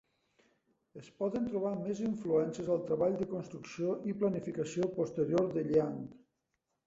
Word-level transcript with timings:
Es 1.01 1.09
poden 1.17 1.43
trobar 1.49 1.73
més 1.81 1.99
influències 2.07 2.71
al 2.75 2.81
treball 2.87 3.19
de 3.19 3.27
construcció 3.35 3.93
i 4.13 4.17
planificació 4.23 4.87
posterior 4.99 5.53
de 5.59 5.65
Yeang. 5.73 6.01